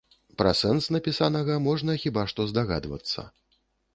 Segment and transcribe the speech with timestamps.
[0.41, 3.29] Пра сэнс напісанага можна хіба што здагадвацца.